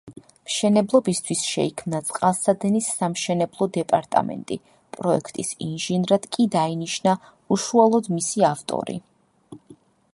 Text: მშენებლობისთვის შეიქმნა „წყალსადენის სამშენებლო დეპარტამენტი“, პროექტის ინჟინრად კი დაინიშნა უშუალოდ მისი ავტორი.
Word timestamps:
მშენებლობისთვის 0.49 1.41
შეიქმნა 1.47 1.99
„წყალსადენის 2.05 2.87
სამშენებლო 3.01 3.67
დეპარტამენტი“, 3.75 4.57
პროექტის 4.97 5.51
ინჟინრად 5.67 6.25
კი 6.37 6.47
დაინიშნა 6.55 7.13
უშუალოდ 7.57 8.09
მისი 8.17 8.47
ავტორი. 8.49 8.97